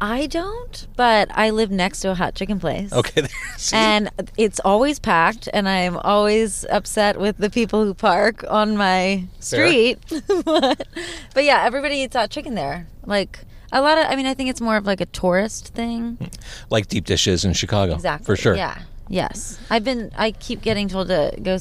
I 0.00 0.26
don't, 0.26 0.86
but 0.96 1.28
I 1.32 1.50
live 1.50 1.70
next 1.70 2.00
to 2.00 2.10
a 2.10 2.14
hot 2.14 2.34
chicken 2.34 2.60
place. 2.60 2.92
Okay, 2.92 3.26
and 3.72 4.10
it's 4.36 4.60
always 4.60 4.98
packed 4.98 5.48
and 5.52 5.68
i'm 5.68 5.96
always 5.98 6.64
upset 6.70 7.18
with 7.18 7.38
the 7.38 7.50
people 7.50 7.84
who 7.84 7.94
park 7.94 8.44
on 8.48 8.76
my 8.76 9.24
street. 9.40 9.98
But, 10.44 10.86
but 11.34 11.44
yeah 11.44 11.64
everybody 11.64 11.96
eats 11.96 12.14
hot 12.16 12.30
chicken 12.30 12.54
there. 12.54 12.86
Like 13.04 13.40
a 13.72 13.80
lot 13.82 13.98
of 13.98 14.06
i 14.06 14.16
mean 14.16 14.26
i 14.26 14.34
think 14.34 14.48
it's 14.50 14.60
more 14.60 14.76
of 14.76 14.86
like 14.86 15.00
a 15.00 15.06
tourist 15.06 15.68
thing. 15.74 16.14
Hmm. 16.14 16.26
Like 16.70 16.86
deep 16.88 17.04
dishes 17.04 17.44
in 17.44 17.52
Chicago, 17.52 17.94
exactly. 17.94 18.26
for 18.26 18.36
sure. 18.36 18.56
yeah. 18.56 18.82
Yes. 19.08 19.58
I've 19.70 19.84
been 19.84 20.12
i 20.16 20.30
keep 20.32 20.62
getting 20.62 20.88
told 20.88 21.08
to 21.08 21.34
go 21.42 21.58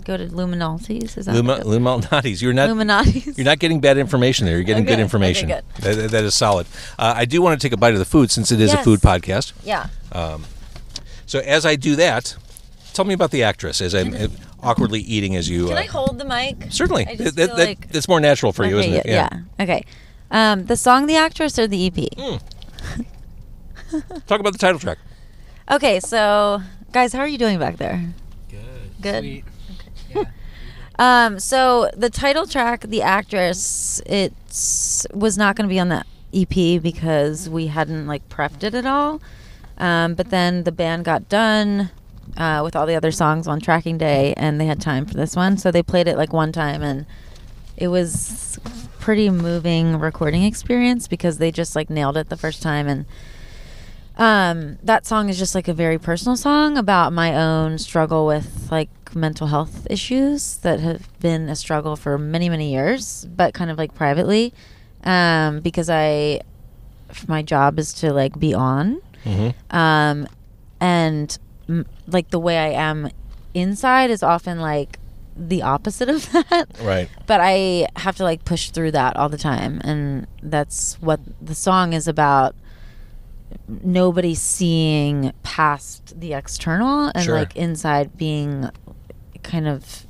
go 0.00 0.16
to 0.16 0.24
Lou 0.24 0.46
Malnati's 0.46 1.16
is 1.16 1.26
that 1.26 1.34
Luma, 1.34 1.58
what 1.64 2.24
it- 2.24 2.40
You're 2.42 2.52
not 2.52 2.68
Lou 2.70 2.74
Malnati's. 2.76 3.36
You're 3.38 3.44
not 3.44 3.58
getting 3.58 3.80
bad 3.80 3.98
information 3.98 4.46
there. 4.46 4.56
You're 4.56 4.64
getting 4.64 4.84
Okay, 4.84 4.96
good 4.96 5.00
information. 5.02 5.50
okay, 5.50 5.60
That- 5.80 5.94
that- 5.96 6.10
that 6.10 6.24
is 6.24 6.34
solid. 6.34 6.66
Uh, 6.98 7.14
I 7.16 7.24
do 7.24 7.40
want 7.42 7.60
to 7.60 7.64
take 7.64 7.72
a 7.72 7.76
bite 7.76 7.92
of 7.92 7.98
the 7.98 8.04
food 8.04 8.30
since 8.30 8.50
it 8.52 8.60
is 8.60 8.72
a 8.72 8.78
food 8.78 9.00
podcast. 9.00 9.52
yeah 9.64 9.86
Um, 10.12 10.44
So 11.26 11.38
as 11.40 11.64
I 11.64 11.76
do 11.76 11.94
that, 11.96 12.34
tell 12.92 13.04
me 13.04 13.14
about 13.14 13.30
the 13.30 13.42
actress 13.44 13.80
as 13.80 13.94
I'm 13.94 14.14
uh, 14.14 14.26
awkwardly 14.62 15.00
eating 15.00 15.36
as 15.36 15.48
you. 15.48 15.68
can 15.68 15.76
uh, 15.76 15.80
i 15.80 15.86
hold 15.86 16.18
the 16.18 16.24
mic 16.24 16.56
certainly. 16.70 17.06
I 17.06 17.14
just 17.14 17.36
That- 17.36 17.48
feel 17.48 17.56
that- 17.56 17.66
like- 17.68 17.92
that's 17.92 18.08
more 18.08 18.20
natural 18.20 18.52
for 18.52 18.64
you, 18.66 18.78
isn't 18.80 18.92
it? 18.92 19.06
yeah, 19.06 19.28
yeah. 19.58 19.62
okay 19.64 19.84
um, 20.32 20.66
the 20.66 20.76
song 20.76 21.06
the 21.06 21.16
actress 21.16 21.58
or 21.58 21.66
the 21.68 21.86
ep 21.86 21.98
Talk 24.26 24.40
about 24.40 24.52
the 24.52 24.58
title 24.58 24.78
track. 24.80 24.98
Okay, 25.70 26.00
so 26.00 26.60
Guys, 26.92 27.12
how 27.12 27.20
are 27.20 27.28
you 27.28 27.38
doing 27.38 27.60
back 27.60 27.76
there? 27.76 28.02
Good. 28.50 28.60
Good. 29.00 29.20
Sweet. 29.22 29.44
Um, 31.00 31.40
so 31.40 31.90
the 31.96 32.10
title 32.10 32.46
track, 32.46 32.82
"The 32.82 33.00
Actress," 33.00 34.02
it 34.04 34.34
was 35.14 35.38
not 35.38 35.56
going 35.56 35.66
to 35.66 35.72
be 35.72 35.80
on 35.80 35.88
the 35.88 36.04
EP 36.34 36.80
because 36.80 37.48
we 37.48 37.68
hadn't 37.68 38.06
like 38.06 38.28
prepped 38.28 38.62
it 38.62 38.74
at 38.74 38.84
all. 38.84 39.22
Um, 39.78 40.12
but 40.14 40.28
then 40.28 40.64
the 40.64 40.72
band 40.72 41.06
got 41.06 41.30
done 41.30 41.90
uh, 42.36 42.60
with 42.62 42.76
all 42.76 42.84
the 42.84 42.94
other 42.94 43.10
songs 43.10 43.48
on 43.48 43.60
tracking 43.60 43.96
day, 43.96 44.34
and 44.36 44.60
they 44.60 44.66
had 44.66 44.78
time 44.78 45.06
for 45.06 45.14
this 45.14 45.34
one, 45.34 45.56
so 45.56 45.70
they 45.70 45.82
played 45.82 46.06
it 46.06 46.18
like 46.18 46.34
one 46.34 46.52
time, 46.52 46.82
and 46.82 47.06
it 47.78 47.88
was 47.88 48.60
pretty 48.98 49.30
moving 49.30 49.98
recording 49.98 50.42
experience 50.42 51.08
because 51.08 51.38
they 51.38 51.50
just 51.50 51.74
like 51.74 51.88
nailed 51.88 52.18
it 52.18 52.28
the 52.28 52.36
first 52.36 52.60
time 52.60 52.86
and 52.86 53.06
um, 54.20 54.78
that 54.84 55.06
song 55.06 55.28
is 55.28 55.38
just 55.38 55.54
like 55.56 55.66
a 55.66 55.74
very 55.74 55.98
personal 55.98 56.36
song 56.36 56.76
about 56.78 57.12
my 57.12 57.34
own 57.34 57.78
struggle 57.78 58.26
with 58.26 58.68
like 58.70 58.90
mental 59.14 59.48
health 59.48 59.86
issues 59.90 60.58
that 60.58 60.78
have 60.78 61.08
been 61.20 61.48
a 61.48 61.56
struggle 61.56 61.96
for 61.96 62.16
many 62.18 62.48
many 62.48 62.72
years 62.72 63.24
but 63.34 63.52
kind 63.54 63.68
of 63.70 63.76
like 63.78 63.92
privately 63.94 64.52
um, 65.04 65.58
because 65.60 65.90
i 65.90 66.40
my 67.26 67.42
job 67.42 67.78
is 67.78 67.92
to 67.92 68.12
like 68.12 68.38
be 68.38 68.54
on 68.54 69.00
Mm-hmm. 69.24 69.76
um, 69.76 70.26
and 70.80 71.36
m- 71.68 71.84
like 72.06 72.30
the 72.30 72.38
way 72.38 72.56
i 72.56 72.68
am 72.68 73.10
inside 73.52 74.10
is 74.10 74.22
often 74.22 74.60
like 74.60 74.98
the 75.36 75.62
opposite 75.62 76.08
of 76.08 76.30
that 76.32 76.68
Right. 76.80 77.08
but 77.26 77.40
I 77.42 77.86
have 77.96 78.16
to 78.16 78.24
like 78.24 78.44
push 78.44 78.70
through 78.70 78.92
that 78.92 79.16
all 79.16 79.28
the 79.28 79.38
time, 79.38 79.80
and 79.84 80.26
that's 80.42 80.94
what 81.00 81.20
the 81.40 81.54
song 81.54 81.92
is 81.94 82.06
about. 82.08 82.54
Nobody 83.68 84.34
seeing 84.34 85.32
past 85.42 86.18
the 86.20 86.32
external 86.34 87.10
and 87.14 87.24
Sure. 87.24 87.34
like 87.36 87.54
inside 87.56 88.16
being 88.16 88.68
kind 89.42 89.66
of 89.68 90.04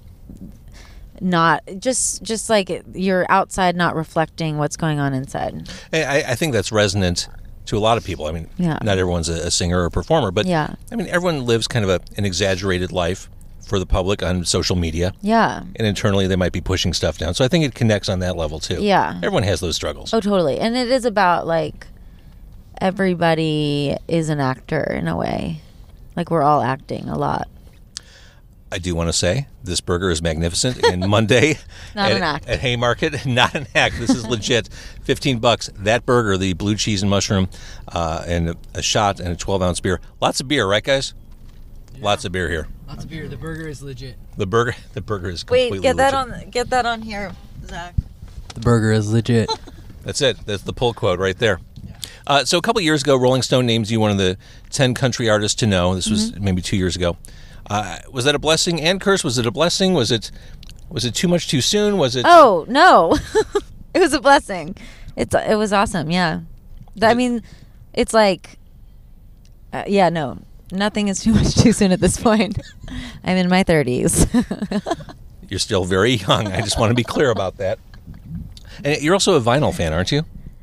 not 1.21 1.63
just 1.79 2.23
just 2.23 2.49
like 2.49 2.83
you're 2.95 3.27
outside 3.29 3.77
not 3.77 3.95
reflecting 3.95 4.57
what's 4.57 4.77
going 4.77 4.99
on 4.99 5.13
inside. 5.13 5.69
I, 5.93 6.03
I- 6.05 6.25
I 6.29 6.35
think 6.35 6.53
that's 6.53 6.73
resonant 6.73 7.29
to 7.67 7.77
a 7.77 7.81
lot 7.81 7.99
of 7.99 8.05
people. 8.05 8.27
I 8.27 8.33
mean, 8.33 8.49
Yeah. 8.57 8.79
not 8.83 8.99
everyone's 8.99 9.29
a, 9.29 9.35
a 9.47 9.51
singer 9.51 9.83
or 9.83 9.85
a 9.87 9.91
performer, 9.91 10.31
but 10.31 10.47
Yeah. 10.47 10.75
I 10.91 10.97
mean, 10.97 11.07
everyone 11.09 11.45
lives 11.45 11.69
kind 11.69 11.85
of 11.85 11.91
a, 11.91 12.01
an 12.17 12.25
exaggerated 12.25 12.91
life 12.91 13.29
for 13.67 13.79
the 13.79 13.87
public 13.87 14.23
on 14.23 14.45
social 14.45 14.75
media, 14.75 15.13
Yeah. 15.21 15.63
and 15.77 15.87
internally 15.87 16.27
they 16.27 16.35
might 16.37 16.51
be 16.53 16.61
pushing 16.61 16.93
stuff 16.93 17.19
down. 17.19 17.35
So 17.35 17.45
I 17.45 17.49
think 17.49 17.65
it 17.65 17.75
connects 17.75 18.09
on 18.09 18.19
that 18.21 18.37
level 18.37 18.59
too. 18.59 18.83
Yeah. 18.83 19.15
everyone 19.19 19.43
has 19.45 19.61
those 19.61 19.77
struggles. 19.77 20.13
Oh, 20.15 20.21
totally. 20.21 20.59
And 20.59 20.77
it 20.77 20.91
is 20.91 21.05
about 21.05 21.47
like 21.47 21.87
everybody 22.81 23.97
is 24.09 24.29
an 24.29 24.41
actor 24.41 24.83
in 24.83 25.09
a 25.09 25.17
way. 25.17 25.61
Like 26.17 26.31
we're 26.31 26.43
all 26.43 26.63
acting 26.63 27.09
a 27.09 27.17
lot. 27.19 27.49
I 28.73 28.79
do 28.79 28.95
want 28.95 29.09
to 29.09 29.13
say 29.13 29.49
this 29.65 29.81
burger 29.81 30.11
is 30.11 30.23
magnificent. 30.23 30.85
And 30.87 31.09
Monday 31.09 31.59
Not 31.95 32.11
at, 32.13 32.17
an 32.17 32.23
act. 32.23 32.49
at 32.49 32.61
Haymarket, 32.61 33.27
not 33.27 33.55
an 33.55 33.67
act. 33.75 33.99
This 33.99 34.11
is 34.11 34.27
legit. 34.27 34.69
Fifteen 35.03 35.41
bucks. 35.41 35.71
That 35.77 36.07
burger, 36.07 36.37
the 36.37 36.53
blue 36.53 36.77
cheese 36.77 37.03
and 37.03 37.11
mushroom, 37.11 37.49
uh, 37.89 38.25
and 38.27 38.51
a, 38.51 38.57
a 38.75 38.83
shot 38.83 39.19
and 39.19 39.31
a 39.31 39.37
twelve 39.37 39.61
ounce 39.63 39.81
beer. 39.81 40.01
Lots 40.21 40.41
of 40.41 40.47
beer, 40.47 40.67
right, 40.69 40.85
guys? 40.85 41.15
Lots 42.01 42.25
of 42.25 42.33
beer 42.33 42.49
here. 42.49 42.69
Lots 42.89 43.05
of 43.05 43.11
beer. 43.11 43.29
The 43.29 43.37
burger 43.37 43.69
is 43.69 43.83
legit. 43.83 44.17
The 44.37 44.47
burger, 44.47 44.75
the 44.95 45.03
burger 45.03 45.29
is 45.29 45.43
completely 45.43 45.79
Wait, 45.79 45.83
get 45.83 45.97
that 45.97 46.15
legit. 46.15 46.45
on 46.45 46.51
get 46.51 46.71
that 46.71 46.87
on 46.87 47.03
here, 47.03 47.33
Zach. 47.67 47.95
The 48.55 48.61
burger 48.61 48.93
is 48.93 49.13
legit. 49.13 49.51
That's 50.03 50.23
it. 50.23 50.39
That's 50.47 50.63
the 50.63 50.73
pull 50.73 50.95
quote 50.95 51.19
right 51.19 51.37
there. 51.37 51.61
Uh, 52.31 52.45
so 52.45 52.57
a 52.59 52.63
couple 52.63 52.81
years 52.81 53.03
ago, 53.03 53.17
Rolling 53.17 53.43
Stone 53.43 53.67
names 53.67 53.91
you 53.91 53.99
one 53.99 54.13
of 54.13 54.17
the 54.19 54.39
ten 54.71 54.95
country 54.95 55.29
artists 55.29 55.57
to 55.57 55.67
know. 55.67 55.97
This 55.97 56.09
was 56.09 56.31
Mm-hmm. 56.31 56.45
maybe 56.45 56.63
two 56.63 56.77
years 56.77 56.95
ago. 56.95 57.17
Uh, 57.69 57.99
was 58.13 58.25
that 58.25 58.37
a 58.37 58.39
blessing 58.39 58.81
and 58.81 59.01
curse? 59.01 59.25
Was 59.25 59.37
it 59.37 59.47
a 59.47 59.51
blessing? 59.51 59.95
Was 59.95 60.13
it 60.13 60.31
was 60.89 61.05
it 61.05 61.13
too 61.15 61.27
much 61.27 61.49
too 61.49 61.61
soon? 61.61 61.99
Was 61.99 62.15
it? 62.15 62.25
Oh 62.29 62.65
no, 62.69 63.17
it 63.95 63.99
was 63.99 64.13
a 64.13 64.21
blessing. 64.21 64.77
It's 65.17 65.35
it 65.35 65.57
was 65.57 65.73
awesome. 65.73 66.09
Yeah, 66.09 66.43
I 67.03 67.15
mean, 67.15 67.43
it's 67.95 68.15
like, 68.15 68.59
uh, 69.73 69.83
yeah, 69.89 70.09
no, 70.09 70.39
nothing 70.71 71.09
is 71.09 71.19
too 71.25 71.35
much 71.41 71.57
too 71.57 71.73
soon 71.73 71.91
at 71.91 71.99
this 72.01 72.17
point. 72.21 72.61
I'm 73.25 73.37
in 73.39 73.49
my 73.49 73.65
thirties. 73.65 74.25
You're 75.49 75.59
still 75.59 75.85
very 75.85 76.13
young. 76.13 76.47
I 76.47 76.61
just 76.61 76.79
want 76.79 76.91
to 76.93 76.95
be 76.95 77.03
clear 77.03 77.31
about 77.31 77.57
that. 77.57 77.81
And 78.85 79.03
you're 79.03 79.15
also 79.15 79.35
a 79.37 79.41
vinyl 79.41 79.75
fan, 79.75 79.93
aren't 79.93 80.13
you? 80.13 80.23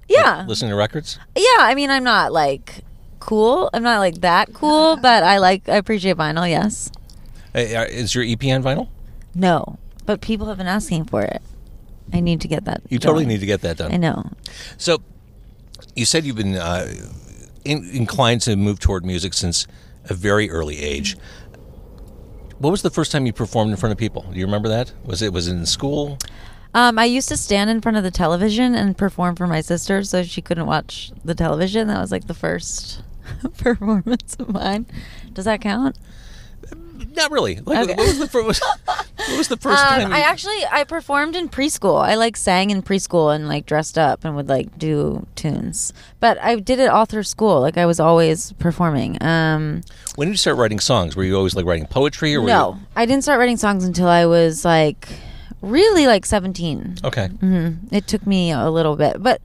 Yeah, 0.09 0.45
Listening 0.47 0.71
to 0.71 0.75
records. 0.77 1.19
yeah. 1.35 1.43
I 1.59 1.73
mean, 1.75 1.89
I'm 1.89 2.03
not 2.03 2.31
like 2.31 2.83
cool. 3.19 3.69
I'm 3.73 3.83
not 3.83 3.99
like 3.99 4.21
that 4.21 4.53
cool, 4.53 4.95
but 5.01 5.23
I 5.23 5.37
like 5.39 5.67
I 5.69 5.75
appreciate 5.77 6.17
vinyl. 6.17 6.49
Yes. 6.49 6.91
Uh, 7.55 7.59
Is 7.89 8.13
your 8.15 8.23
EP 8.23 8.43
on 8.45 8.63
vinyl? 8.63 8.87
No, 9.35 9.77
but 10.05 10.21
people 10.21 10.47
have 10.47 10.57
been 10.57 10.67
asking 10.67 11.05
for 11.05 11.21
it. 11.23 11.41
I 12.13 12.19
need 12.21 12.41
to 12.41 12.47
get 12.47 12.65
that. 12.65 12.81
You 12.89 12.99
totally 12.99 13.23
going. 13.25 13.29
need 13.35 13.39
to 13.41 13.45
get 13.45 13.61
that 13.61 13.77
done. 13.77 13.91
I 13.93 13.97
know. 13.97 14.29
So, 14.77 15.01
you 15.95 16.05
said 16.05 16.23
you've 16.23 16.37
been 16.37 16.55
uh, 16.55 16.87
in, 17.65 17.89
inclined 17.91 18.41
to 18.41 18.55
move 18.55 18.79
toward 18.79 19.05
music 19.05 19.33
since 19.33 19.67
a 20.05 20.13
very 20.13 20.49
early 20.49 20.77
age. 20.79 21.17
What 22.59 22.71
was 22.71 22.81
the 22.81 22.89
first 22.89 23.11
time 23.11 23.25
you 23.25 23.33
performed 23.33 23.71
in 23.71 23.77
front 23.77 23.91
of 23.91 23.97
people? 23.97 24.25
Do 24.31 24.39
you 24.39 24.45
remember 24.45 24.69
that? 24.69 24.93
Was 25.03 25.21
it 25.21 25.33
was 25.33 25.47
it 25.47 25.53
in 25.53 25.65
school? 25.65 26.17
Um, 26.77 26.99
I 26.99 27.05
used 27.05 27.27
to 27.29 27.37
stand 27.37 27.71
in 27.71 27.81
front 27.81 27.97
of 27.97 28.03
the 28.03 28.11
television 28.11 28.75
and 28.75 28.95
perform 28.95 29.35
for 29.35 29.47
my 29.47 29.61
sister, 29.61 30.03
so 30.03 30.21
she 30.21 30.43
couldn't 30.43 30.67
watch 30.67 31.11
the 31.25 31.33
television. 31.33 31.87
That 31.87 31.99
was 31.99 32.11
like 32.11 32.27
the 32.27 32.35
first 32.35 33.01
performance 33.57 34.35
of 34.37 34.49
mine. 34.49 34.85
Does 35.33 35.45
that 35.45 35.59
count? 35.61 35.97
Not 37.15 37.31
really. 37.31 37.59
Like, 37.65 37.79
Okay. 37.89 37.95
what 37.95 38.07
was 38.07 38.19
the 38.19 38.27
first? 38.27 38.63
What 38.85 39.37
was 39.39 39.47
the 39.47 39.57
first 39.57 39.83
Um, 39.83 40.01
time? 40.01 40.13
I 40.13 40.19
actually 40.19 40.63
I 40.71 40.83
performed 40.83 41.35
in 41.35 41.49
preschool. 41.49 41.99
I 41.99 42.13
like 42.13 42.37
sang 42.37 42.69
in 42.69 42.83
preschool 42.83 43.33
and 43.35 43.47
like 43.47 43.65
dressed 43.65 43.97
up 43.97 44.23
and 44.23 44.35
would 44.35 44.47
like 44.49 44.77
do 44.77 45.25
tunes. 45.35 45.93
But 46.19 46.37
I 46.41 46.55
did 46.57 46.79
it 46.79 46.89
all 46.89 47.05
through 47.05 47.23
school. 47.23 47.59
Like 47.59 47.77
I 47.77 47.87
was 47.87 47.99
always 47.99 48.51
performing. 48.53 49.17
Um, 49.23 49.81
when 50.15 50.27
did 50.27 50.33
you 50.33 50.37
start 50.37 50.57
writing 50.57 50.79
songs? 50.79 51.15
Were 51.15 51.23
you 51.23 51.35
always 51.35 51.55
like 51.55 51.65
writing 51.65 51.87
poetry, 51.87 52.35
or 52.35 52.45
no, 52.45 52.77
I 52.95 53.07
didn't 53.07 53.23
start 53.23 53.39
writing 53.39 53.57
songs 53.57 53.83
until 53.83 54.07
I 54.07 54.25
was 54.27 54.63
like 54.63 55.07
really 55.61 56.07
like 56.07 56.25
seventeen. 56.25 56.97
You, 57.01 57.07
okay. 57.07 57.27
hmm 57.27 57.69
It 57.91 58.07
took 58.07 58.25
me 58.27 58.51
a 58.51 58.69
little 58.69 58.95
bit, 58.95 59.21
but 59.21 59.41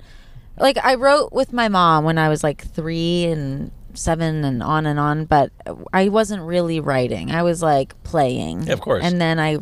like 0.59 0.79
I 0.85 0.95
wrote 0.97 1.33
with 1.33 1.53
my 1.53 1.69
mom 1.69 2.05
when 2.05 2.19
I 2.19 2.29
was 2.29 2.43
like 2.45 2.63
three 2.67 3.25
and 3.27 3.71
seven 3.95 4.45
and 4.45 4.63
on 4.63 4.87
and 4.87 4.99
on. 4.99 5.25
But 5.25 5.51
I 5.93 6.09
wasn't 6.09 6.43
really 6.43 6.81
writing. 6.81 7.31
I 7.31 7.43
was 7.43 7.63
like 7.63 8.01
playing. 8.05 8.65
Yeah, 8.65 8.75
of 8.75 8.81
course. 8.81 9.05
And 9.05 9.21
then 9.21 9.39
I, 9.39 9.59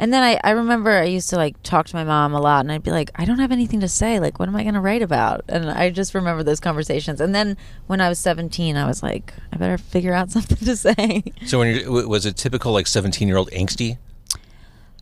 and 0.00 0.12
then 0.12 0.22
I, 0.22 0.38
I 0.44 0.50
remember 0.52 0.90
I 0.92 1.04
used 1.04 1.28
to 1.30 1.36
like 1.36 1.60
talk 1.64 1.86
to 1.86 1.96
my 1.96 2.04
mom 2.04 2.32
a 2.34 2.40
lot, 2.40 2.60
and 2.60 2.70
I'd 2.70 2.82
be 2.84 2.90
like, 2.92 3.10
I 3.16 3.24
don't 3.24 3.38
have 3.40 3.50
anything 3.52 3.80
to 3.80 3.88
say. 3.88 4.20
Like, 4.20 4.38
what 4.38 4.48
am 4.48 4.54
I 4.56 4.62
going 4.62 4.74
to 4.74 4.80
write 4.80 5.02
about? 5.02 5.44
And 5.48 5.68
I 5.70 5.90
just 5.90 6.14
remember 6.14 6.42
those 6.44 6.60
conversations. 6.60 7.20
And 7.20 7.34
then 7.34 7.56
when 7.88 8.00
I 8.00 8.08
was 8.08 8.18
seventeen, 8.18 8.76
I 8.76 8.86
was 8.86 9.02
like, 9.02 9.32
I 9.52 9.56
better 9.56 9.78
figure 9.78 10.12
out 10.12 10.30
something 10.36 10.58
to 10.58 10.76
say. 10.76 11.22
So 11.46 11.58
when 11.58 11.74
you 11.74 12.08
was 12.08 12.26
it 12.26 12.36
typical 12.36 12.72
like 12.72 12.86
seventeen 12.86 13.28
year 13.28 13.36
old 13.36 13.50
angsty? 13.50 13.98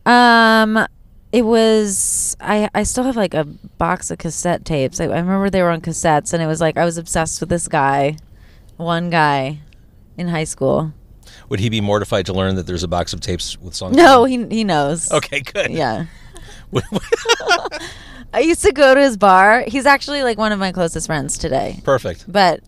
Um, 0.07 0.87
it 1.31 1.41
was 1.43 2.37
I. 2.39 2.69
I 2.73 2.83
still 2.83 3.03
have 3.03 3.17
like 3.17 3.33
a 3.33 3.43
box 3.43 4.09
of 4.09 4.17
cassette 4.17 4.63
tapes. 4.63 4.99
I, 4.99 5.05
I 5.05 5.19
remember 5.19 5.49
they 5.49 5.61
were 5.61 5.69
on 5.69 5.81
cassettes, 5.81 6.33
and 6.33 6.41
it 6.41 6.47
was 6.47 6.61
like 6.61 6.77
I 6.77 6.85
was 6.85 6.97
obsessed 6.97 7.39
with 7.41 7.49
this 7.49 7.67
guy, 7.67 8.17
one 8.77 9.09
guy, 9.09 9.59
in 10.17 10.29
high 10.29 10.45
school. 10.45 10.93
Would 11.49 11.59
he 11.59 11.69
be 11.69 11.81
mortified 11.81 12.25
to 12.27 12.33
learn 12.33 12.55
that 12.55 12.65
there's 12.67 12.83
a 12.83 12.87
box 12.87 13.13
of 13.13 13.19
tapes 13.19 13.59
with 13.59 13.75
songs? 13.75 13.95
No, 13.97 14.23
he 14.23 14.45
he 14.47 14.63
knows. 14.63 15.11
Okay, 15.11 15.41
good. 15.41 15.71
Yeah. 15.71 16.05
I 18.33 18.41
used 18.41 18.61
to 18.63 18.71
go 18.71 18.93
to 18.93 19.01
his 19.01 19.17
bar. 19.17 19.63
He's 19.67 19.85
actually 19.85 20.23
like 20.23 20.37
one 20.37 20.51
of 20.51 20.59
my 20.59 20.71
closest 20.71 21.07
friends 21.07 21.37
today. 21.37 21.79
Perfect. 21.83 22.31
But, 22.31 22.61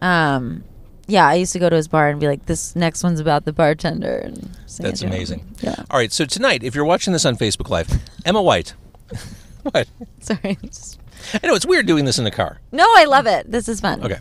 um, 0.00 0.64
yeah, 1.08 1.26
I 1.26 1.34
used 1.34 1.52
to 1.54 1.58
go 1.58 1.68
to 1.68 1.74
his 1.76 1.88
bar 1.88 2.08
and 2.08 2.20
be 2.20 2.26
like, 2.28 2.46
"This 2.46 2.76
next 2.76 3.02
one's 3.02 3.18
about 3.18 3.44
the 3.44 3.52
bartender." 3.52 4.18
And 4.18 4.56
That's 4.78 5.02
amazing. 5.02 5.44
Yeah. 5.60 5.74
All 5.90 5.98
right, 5.98 6.12
so 6.12 6.24
tonight, 6.24 6.62
if 6.62 6.74
you're 6.74 6.84
watching 6.84 7.12
this 7.12 7.24
on 7.24 7.36
Facebook 7.36 7.68
Live, 7.70 7.88
Emma 8.24 8.40
White. 8.42 8.74
what? 9.62 9.88
Sorry. 10.20 10.58
I 11.42 11.46
know 11.46 11.54
it's 11.54 11.66
weird 11.66 11.86
doing 11.86 12.04
this 12.04 12.18
in 12.18 12.24
the 12.24 12.30
car. 12.30 12.60
No, 12.70 12.84
I 12.96 13.04
love 13.04 13.26
it. 13.26 13.50
This 13.50 13.68
is 13.68 13.80
fun. 13.80 14.04
Okay. 14.04 14.18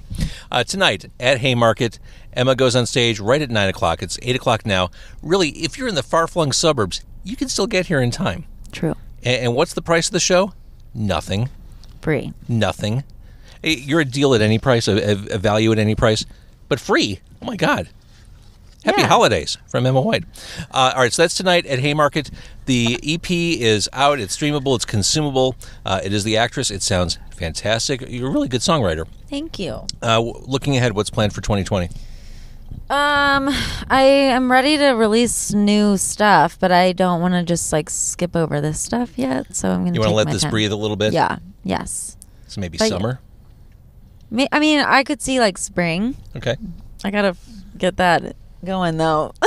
Uh, 0.51 0.63
tonight 0.63 1.11
at 1.19 1.37
Haymarket, 1.39 1.99
Emma 2.33 2.55
goes 2.55 2.75
on 2.75 2.85
stage 2.87 3.19
right 3.19 3.41
at 3.41 3.51
9 3.51 3.69
o'clock. 3.69 4.01
It's 4.01 4.17
8 4.23 4.35
o'clock 4.35 4.65
now. 4.65 4.89
Really, 5.21 5.49
if 5.49 5.77
you're 5.77 5.87
in 5.87 5.93
the 5.95 6.01
far 6.03 6.25
flung 6.27 6.51
suburbs, 6.51 7.03
you 7.23 7.35
can 7.35 7.49
still 7.49 7.67
get 7.67 7.85
here 7.85 8.01
in 8.01 8.09
time. 8.09 8.45
True. 8.71 8.95
And, 9.23 9.43
and 9.43 9.55
what's 9.55 9.73
the 9.75 9.81
price 9.81 10.07
of 10.07 10.13
the 10.13 10.19
show? 10.19 10.53
Nothing. 10.95 11.49
Free. 12.01 12.33
Nothing. 12.47 13.03
Eh, 13.63 13.75
You're 13.79 13.99
a 14.01 14.05
deal 14.05 14.33
at 14.33 14.41
any 14.41 14.57
price, 14.57 14.87
a, 14.87 14.93
a- 15.11 15.35
a 15.35 15.37
value 15.37 15.71
at 15.71 15.77
any 15.77 15.93
price, 15.93 16.25
but 16.69 16.79
free. 16.79 17.19
Oh 17.41 17.45
my 17.45 17.55
God. 17.55 17.89
Happy 18.85 19.01
Yeah. 19.01 19.07
holidays 19.07 19.57
from 19.67 19.85
Emma 19.85 19.99
White. 19.99 20.23
Uh, 20.71 20.93
all 20.95 21.01
right, 21.01 21.11
so 21.11 21.23
that's 21.23 21.33
tonight 21.33 21.65
at 21.65 21.79
Haymarket. 21.79 22.29
The 22.67 22.97
EP 23.03 23.29
is 23.59 23.89
out. 23.91 24.19
It's 24.19 24.37
streamable. 24.37 24.75
It's 24.75 24.85
consumable. 24.85 25.55
Uh, 25.85 25.99
it 26.03 26.13
is 26.13 26.23
the 26.23 26.37
actress. 26.37 26.71
It 26.71 26.81
sounds 26.83 27.17
fantastic. 27.35 28.03
You're 28.07 28.29
a 28.29 28.31
really 28.31 28.47
good 28.47 28.61
songwriter. 28.61 29.05
Thank 29.29 29.59
you. 29.59 29.85
Uh, 30.01 30.19
looking 30.21 30.77
ahead, 30.77 30.93
what's 30.93 31.09
planned 31.09 31.33
for 31.33 31.41
2020? 31.41 31.89
Um, 32.89 33.49
I 33.89 34.01
am 34.03 34.49
ready 34.49 34.77
to 34.77 34.91
release 34.91 35.53
new 35.53 35.97
stuff, 35.97 36.57
but 36.57 36.71
I 36.71 36.93
don't 36.93 37.19
want 37.19 37.33
to 37.33 37.43
just 37.43 37.73
like 37.73 37.89
skip 37.89 38.33
over 38.35 38.61
this 38.61 38.79
stuff 38.79 39.17
yet. 39.17 39.53
So 39.55 39.69
I'm 39.69 39.83
gonna. 39.83 39.93
You 39.95 39.99
want 39.99 40.11
to 40.11 40.15
let 40.15 40.27
this 40.29 40.43
time. 40.43 40.51
breathe 40.51 40.71
a 40.71 40.77
little 40.77 40.95
bit? 40.95 41.11
Yeah. 41.11 41.39
Yes. 41.65 42.15
So 42.47 42.61
maybe 42.61 42.77
But- 42.77 42.87
summer. 42.87 43.19
Ma- 44.29 44.47
I 44.51 44.59
mean, 44.59 44.79
I 44.79 45.03
could 45.03 45.21
see 45.21 45.39
like 45.39 45.57
spring. 45.57 46.15
Okay. 46.35 46.55
I 47.03 47.11
gotta 47.11 47.35
get 47.77 47.97
that 47.97 48.35
going 48.65 48.97
though. 48.97 49.33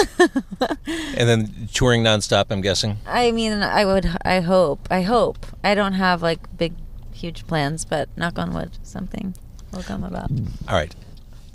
And 1.16 1.28
then 1.28 1.68
touring 1.72 2.02
nonstop, 2.02 2.46
I'm 2.50 2.60
guessing. 2.60 2.98
I 3.06 3.30
mean, 3.32 3.52
I 3.62 3.84
would. 3.84 4.06
I 4.24 4.40
hope. 4.40 4.86
I 4.90 5.02
hope. 5.02 5.44
I 5.62 5.74
don't 5.74 5.92
have 5.94 6.22
like 6.22 6.56
big, 6.56 6.74
huge 7.12 7.46
plans, 7.46 7.84
but 7.84 8.08
knock 8.16 8.38
on 8.38 8.52
wood, 8.54 8.78
something 8.82 9.34
will 9.72 9.82
come 9.82 10.04
about. 10.04 10.30
All 10.68 10.74
right. 10.74 10.94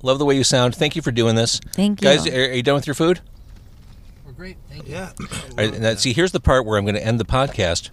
Love 0.04 0.20
the 0.20 0.26
way 0.26 0.36
you 0.36 0.44
sound. 0.44 0.76
Thank 0.76 0.96
you 0.96 1.02
for 1.02 1.12
doing 1.12 1.36
this. 1.36 1.60
Thank 1.74 2.02
you. 2.02 2.08
Guys, 2.08 2.28
are, 2.28 2.32
are 2.36 2.54
you 2.54 2.62
done 2.64 2.76
with 2.76 2.86
your 2.88 2.94
food? 2.94 3.22
We're 4.26 4.34
great. 4.34 4.58
Thank 4.70 4.88
you. 4.88 4.94
Yeah. 4.94 5.12
All 5.20 5.56
right, 5.58 5.80
now, 5.80 5.96
see, 5.96 6.14
here's 6.14 6.32
the 6.32 6.40
part 6.40 6.66
where 6.66 6.78
I'm 6.78 6.86
going 6.86 6.96
to 6.96 7.06
end 7.06 7.20
the 7.20 7.26
podcast. 7.26 7.90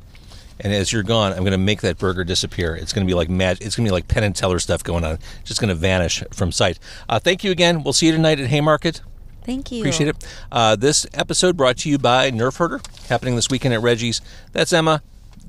And 0.60 0.72
as 0.72 0.92
you're 0.92 1.02
gone, 1.02 1.32
I'm 1.32 1.40
going 1.40 1.52
to 1.52 1.58
make 1.58 1.80
that 1.80 1.98
burger 1.98 2.24
disappear. 2.24 2.74
It's 2.76 2.92
going 2.92 3.06
to 3.06 3.10
be 3.10 3.14
like 3.14 3.28
mag- 3.28 3.58
It's 3.60 3.74
going 3.74 3.84
to 3.84 3.88
be 3.88 3.92
like 3.92 4.08
Penn 4.08 4.22
and 4.22 4.34
Teller 4.36 4.58
stuff 4.58 4.84
going 4.84 5.04
on. 5.04 5.14
It's 5.40 5.48
just 5.48 5.60
going 5.60 5.70
to 5.70 5.74
vanish 5.74 6.22
from 6.32 6.52
sight. 6.52 6.78
Uh, 7.08 7.18
thank 7.18 7.42
you 7.42 7.50
again. 7.50 7.82
We'll 7.82 7.92
see 7.92 8.06
you 8.06 8.12
tonight 8.12 8.38
at 8.38 8.48
Haymarket. 8.48 9.00
Thank 9.44 9.72
you. 9.72 9.80
Appreciate 9.80 10.08
it. 10.08 10.16
Uh, 10.52 10.76
this 10.76 11.04
episode 11.14 11.56
brought 11.56 11.78
to 11.78 11.90
you 11.90 11.98
by 11.98 12.30
Nerf 12.30 12.58
Herder, 12.58 12.80
happening 13.08 13.34
this 13.34 13.48
weekend 13.50 13.74
at 13.74 13.82
Reggie's. 13.82 14.20
That's 14.52 14.72
Emma. 14.72 15.02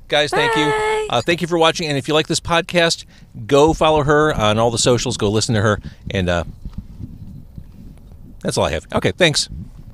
Guys, 0.08 0.30
thank 0.30 0.54
you. 0.56 0.64
Uh, 1.10 1.22
thank 1.22 1.40
you 1.40 1.46
for 1.46 1.58
watching. 1.58 1.88
And 1.88 1.96
if 1.96 2.08
you 2.08 2.14
like 2.14 2.26
this 2.26 2.40
podcast, 2.40 3.04
go 3.46 3.72
follow 3.72 4.02
her 4.02 4.34
on 4.34 4.58
all 4.58 4.70
the 4.70 4.78
socials. 4.78 5.16
Go 5.16 5.30
listen 5.30 5.54
to 5.54 5.62
her. 5.62 5.80
And 6.10 6.28
uh, 6.28 6.44
that's 8.40 8.58
all 8.58 8.64
I 8.64 8.70
have. 8.72 8.86
Okay, 8.92 9.12
thanks. 9.12 9.48